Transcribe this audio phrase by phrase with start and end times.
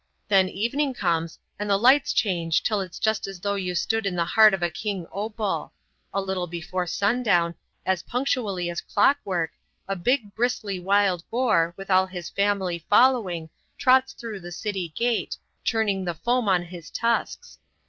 [0.29, 4.15] Then evening comes, and the lights change till it's just as though you stood in
[4.15, 5.73] the heart of a king opal.
[6.11, 7.53] A little before sundown,
[7.85, 9.51] as punctually as clockwork,
[9.87, 15.37] a big bristly wild boar, with all his family following, trots through the city gate,
[15.63, 17.59] churning the foam on his tusks.